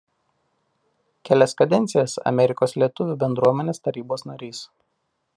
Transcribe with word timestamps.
Kelias 1.27 1.51
kadencijas 1.59 2.15
Amerikos 2.31 2.73
lietuvių 2.83 3.17
bendruomenės 3.25 3.83
tarybos 3.89 4.25
narys. 4.31 4.63